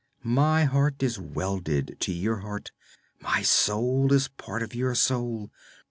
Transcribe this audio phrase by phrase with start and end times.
[0.23, 2.71] My heart is welded to your heart,
[3.19, 5.51] my soul is part of your soul!